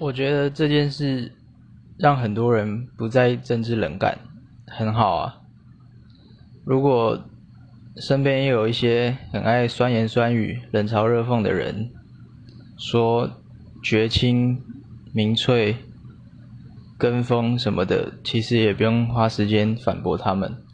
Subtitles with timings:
[0.00, 1.30] 我觉得这件事
[1.98, 4.18] 让很多人不再政治冷感
[4.66, 5.40] 很好啊。
[6.64, 7.22] 如果
[7.96, 11.90] 身边也有一些很爱酸言酸语冷嘲热讽的人
[12.78, 13.30] 说
[13.82, 14.62] 绝情
[15.12, 15.76] 民粹
[16.96, 20.69] 跟风什么的其实也不用花时间反驳他们。